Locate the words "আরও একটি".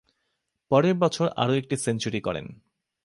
1.35-1.75